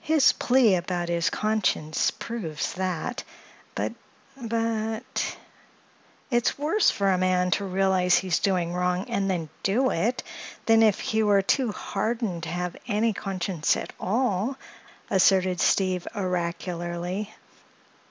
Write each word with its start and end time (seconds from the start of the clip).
His 0.00 0.32
plea 0.32 0.76
about 0.76 1.10
his 1.10 1.28
conscience 1.28 2.10
proves 2.10 2.72
that. 2.72 3.22
But—but—" 3.74 5.36
"It's 6.30 6.58
worse 6.58 6.90
for 6.90 7.10
a 7.10 7.18
man 7.18 7.50
to 7.50 7.66
realize 7.66 8.16
he's 8.16 8.38
doing 8.38 8.72
wrong, 8.72 9.04
and 9.10 9.30
then 9.30 9.50
do 9.62 9.90
it, 9.90 10.22
than 10.64 10.82
if 10.82 11.00
he 11.00 11.22
were 11.22 11.42
too 11.42 11.70
hardened 11.70 12.44
to 12.44 12.48
have 12.48 12.78
any 12.88 13.12
conscience 13.12 13.76
at 13.76 13.92
all," 14.00 14.56
asserted 15.10 15.60
Steve 15.60 16.08
oracularly. 16.14 17.34